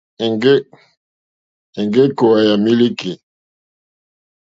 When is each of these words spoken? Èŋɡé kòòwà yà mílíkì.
Èŋɡé 1.83 2.03
kòòwà 2.17 2.39
yà 2.47 2.53
mílíkì. 2.63 3.11